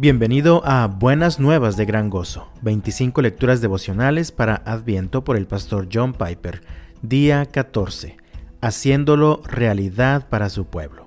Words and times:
Bienvenido 0.00 0.62
a 0.64 0.86
Buenas 0.86 1.38
Nuevas 1.38 1.76
de 1.76 1.84
Gran 1.84 2.08
Gozo, 2.08 2.48
25 2.62 3.20
lecturas 3.20 3.60
devocionales 3.60 4.32
para 4.32 4.62
Adviento 4.64 5.24
por 5.24 5.36
el 5.36 5.46
pastor 5.46 5.88
John 5.92 6.14
Piper, 6.14 6.62
día 7.02 7.44
14, 7.44 8.16
haciéndolo 8.62 9.42
realidad 9.44 10.26
para 10.30 10.48
su 10.48 10.64
pueblo. 10.64 11.06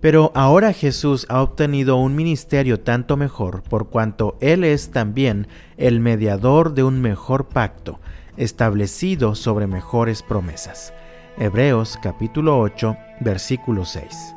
Pero 0.00 0.32
ahora 0.34 0.72
Jesús 0.72 1.26
ha 1.28 1.42
obtenido 1.42 1.96
un 1.96 2.16
ministerio 2.16 2.80
tanto 2.80 3.18
mejor 3.18 3.62
por 3.62 3.90
cuanto 3.90 4.38
Él 4.40 4.64
es 4.64 4.92
también 4.92 5.46
el 5.76 6.00
mediador 6.00 6.72
de 6.72 6.84
un 6.84 7.02
mejor 7.02 7.48
pacto, 7.48 8.00
establecido 8.38 9.34
sobre 9.34 9.66
mejores 9.66 10.22
promesas. 10.22 10.94
Hebreos 11.36 11.98
capítulo 12.02 12.58
8, 12.60 12.96
versículo 13.20 13.84
6. 13.84 14.36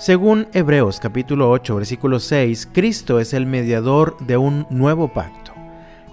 Según 0.00 0.48
Hebreos 0.54 0.98
capítulo 0.98 1.50
8, 1.50 1.76
versículo 1.76 2.20
6, 2.20 2.70
Cristo 2.72 3.20
es 3.20 3.34
el 3.34 3.44
mediador 3.44 4.16
de 4.20 4.38
un 4.38 4.66
nuevo 4.70 5.12
pacto. 5.12 5.52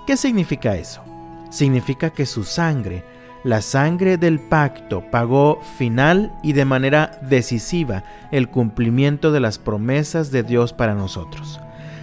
¿Qué 0.05 0.17
significa 0.17 0.75
eso? 0.75 1.01
Significa 1.51 2.09
que 2.09 2.25
su 2.25 2.43
sangre, 2.43 3.05
la 3.45 3.61
sangre 3.61 4.17
del 4.17 4.41
pacto, 4.41 5.09
pagó 5.09 5.61
final 5.77 6.33
y 6.43 6.51
de 6.51 6.65
manera 6.65 7.17
decisiva 7.21 8.03
el 8.33 8.49
cumplimiento 8.49 9.31
de 9.31 9.39
las 9.39 9.57
promesas 9.57 10.31
de 10.31 10.43
Dios 10.43 10.73
para 10.73 10.93
nosotros. 10.93 11.61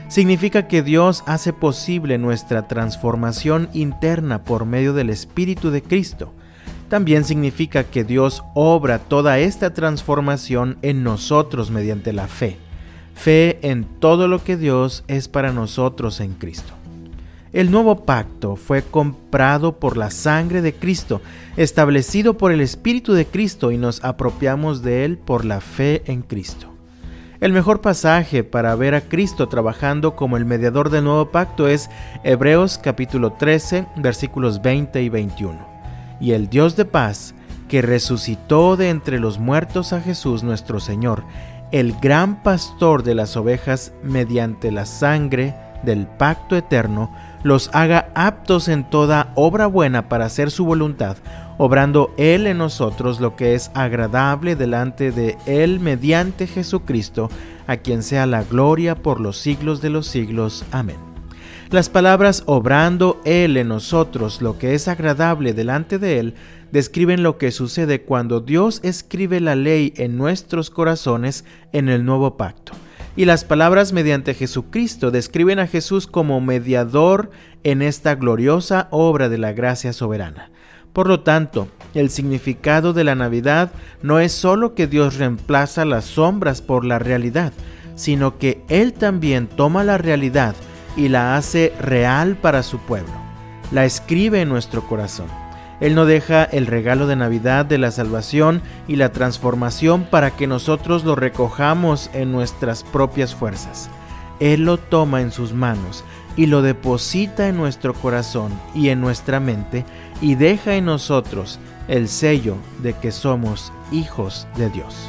Significa 0.08 0.66
que 0.66 0.82
Dios 0.82 1.22
hace 1.26 1.52
posible 1.52 2.16
nuestra 2.16 2.66
transformación 2.66 3.68
interna 3.74 4.42
por 4.42 4.64
medio 4.64 4.94
del 4.94 5.10
Espíritu 5.10 5.70
de 5.70 5.82
Cristo 5.82 6.32
también 6.88 7.24
significa 7.24 7.84
que 7.84 8.04
Dios 8.04 8.42
obra 8.54 8.98
toda 8.98 9.38
esta 9.38 9.72
transformación 9.72 10.78
en 10.82 11.02
nosotros 11.02 11.70
mediante 11.70 12.12
la 12.12 12.28
fe. 12.28 12.56
Fe 13.14 13.58
en 13.62 13.84
todo 13.84 14.28
lo 14.28 14.42
que 14.42 14.56
Dios 14.56 15.04
es 15.06 15.28
para 15.28 15.52
nosotros 15.52 16.20
en 16.20 16.34
Cristo. 16.34 16.72
El 17.52 17.70
nuevo 17.70 18.04
pacto 18.04 18.56
fue 18.56 18.82
comprado 18.82 19.78
por 19.78 19.96
la 19.96 20.10
sangre 20.10 20.60
de 20.60 20.74
Cristo, 20.74 21.20
establecido 21.56 22.36
por 22.36 22.50
el 22.50 22.60
Espíritu 22.60 23.12
de 23.12 23.26
Cristo 23.26 23.70
y 23.70 23.78
nos 23.78 24.02
apropiamos 24.04 24.82
de 24.82 25.04
él 25.04 25.19
por 25.19 25.44
la 25.44 25.60
fe 25.60 26.02
en 26.06 26.22
Cristo. 26.22 26.66
El 27.41 27.52
mejor 27.52 27.80
pasaje 27.80 28.42
para 28.42 28.74
ver 28.74 28.96
a 28.96 29.02
Cristo 29.02 29.48
trabajando 29.48 30.16
como 30.16 30.36
el 30.36 30.44
mediador 30.44 30.91
del 30.91 31.04
nuevo 31.04 31.30
pacto 31.30 31.69
es 31.69 31.91
Hebreos 32.24 32.78
capítulo 32.82 33.34
13 33.34 33.86
versículos 33.98 34.60
20 34.60 35.02
y 35.02 35.08
21 35.08 35.73
y 36.25 36.33
el 36.33 36.48
Dios 36.48 36.75
de 36.75 36.86
paz, 36.86 37.34
que 37.69 37.83
resucitó 37.83 38.78
de 38.78 38.89
entre 38.89 39.20
los 39.20 39.39
muertos 39.39 39.92
a 39.92 40.00
Jesús 40.00 40.42
nuestro 40.42 40.81
Señor, 40.81 41.22
el 41.70 41.92
gran 42.00 42.42
pastor 42.42 43.03
de 43.03 43.14
las 43.14 43.36
ovejas 43.36 43.92
mediante 44.03 44.72
la 44.72 44.86
sangre 44.86 45.55
del 45.83 46.06
pacto 46.06 46.56
eterno, 46.56 47.14
los 47.42 47.69
haga 47.75 48.08
aptos 48.14 48.69
en 48.69 48.89
toda 48.89 49.33
obra 49.34 49.66
buena 49.66 50.08
para 50.08 50.25
hacer 50.25 50.50
su 50.50 50.64
voluntad, 50.64 51.19
obrando 51.58 52.14
Él 52.16 52.47
en 52.47 52.56
nosotros 52.56 53.20
lo 53.20 53.36
que 53.36 53.55
es 53.55 53.70
agradable 53.75 54.56
delante 54.56 55.12
de 55.12 55.36
Él 55.44 55.78
mediante 55.78 56.47
Jesucristo, 56.47 57.28
a 57.66 57.77
quien 57.77 58.03
sea 58.03 58.25
la 58.25 58.44
gloria 58.44 58.94
por 58.94 59.20
los 59.20 59.36
siglos 59.36 59.83
de 59.83 59.91
los 59.91 60.06
siglos. 60.06 60.64
Amén. 60.72 61.13
Las 61.75 61.89
palabras 61.89 62.44
obrando 62.47 63.20
Él 63.25 63.56
en 63.56 63.67
nosotros 63.67 64.41
lo 64.41 64.58
que 64.58 64.77
es 64.77 64.86
agradable 64.86 65.55
delante 65.55 65.98
de 65.98 66.20
Él 66.20 66.34
describen 66.70 67.25
lo 67.25 67.36
que 67.36 67.50
sucede 67.50 68.03
cuando 68.03 68.39
Dios 68.39 68.78
escribe 68.84 69.41
la 69.41 69.56
ley 69.56 69.92
en 69.97 70.16
nuestros 70.16 70.70
corazones 70.70 71.44
en 71.72 71.89
el 71.89 72.05
nuevo 72.05 72.36
pacto. 72.36 72.75
Y 73.16 73.25
las 73.25 73.42
palabras 73.42 73.92
mediante 73.92 74.34
Jesucristo 74.34 75.11
describen 75.11 75.58
a 75.58 75.66
Jesús 75.66 76.06
como 76.06 76.41
mediador 76.41 77.33
en 77.65 77.82
esta 77.82 78.15
gloriosa 78.15 78.87
obra 78.93 79.28
de 79.28 79.38
la 79.38 79.53
gracia 79.53 79.93
soberana. 79.93 80.53
Por 80.93 81.09
lo 81.09 81.22
tanto, 81.22 81.66
el 81.93 82.09
significado 82.09 82.93
de 82.93 83.03
la 83.03 83.16
Navidad 83.16 83.72
no 84.00 84.21
es 84.21 84.31
sólo 84.31 84.77
que 84.77 84.87
Dios 84.87 85.16
reemplaza 85.16 85.84
las 85.84 86.04
sombras 86.04 86.62
por 86.62 86.84
la 86.84 87.00
realidad, 87.00 87.53
sino 87.97 88.38
que 88.38 88.62
Él 88.69 88.93
también 88.93 89.48
toma 89.48 89.82
la 89.82 89.98
realidad 89.98 90.54
y 90.97 91.09
la 91.09 91.37
hace 91.37 91.72
real 91.81 92.37
para 92.37 92.62
su 92.62 92.78
pueblo. 92.78 93.12
La 93.71 93.84
escribe 93.84 94.41
en 94.41 94.49
nuestro 94.49 94.87
corazón. 94.87 95.27
Él 95.81 95.94
no 95.94 96.06
deja 96.06 96.44
el 96.44 96.66
regalo 96.66 97.06
de 97.06 97.16
Navidad 97.16 97.66
de 97.66 97.78
la 97.78 97.91
salvación 97.91 98.62
y 98.87 98.97
la 98.97 99.12
transformación 99.12 100.04
para 100.04 100.31
que 100.31 100.47
nosotros 100.47 101.04
lo 101.04 101.16
recojamos 101.16 102.10
en 102.15 102.33
nuestras 102.33 102.84
propias 102.84 103.34
fuerzas. 103.34 103.91
Él 104.41 104.65
lo 104.65 104.78
toma 104.78 105.21
en 105.21 105.33
sus 105.33 105.53
manos 105.53 106.04
y 106.37 106.47
lo 106.47 106.62
deposita 106.62 107.49
en 107.49 107.56
nuestro 107.56 107.94
corazón 107.94 108.53
y 108.75 108.88
en 108.88 109.00
nuestra 109.00 109.41
mente 109.41 109.84
y 110.21 110.34
deja 110.34 110.75
en 110.75 110.87
nosotros 110.87 111.59
el 111.88 112.09
sello 112.09 112.56
de 112.83 112.94
que 112.94 113.12
somos 113.12 113.72
hijos 113.93 114.47
de 114.56 114.71
Dios. 114.71 115.09